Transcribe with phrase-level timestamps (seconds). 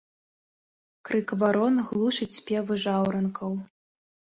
[1.09, 3.51] Крык варон глушыць спевы жаўранкаў.